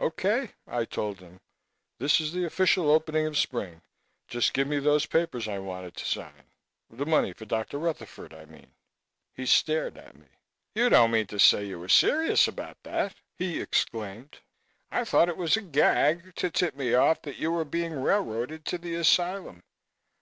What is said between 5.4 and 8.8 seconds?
I wanted to sign. The money for Dr. Rutherford, I mean."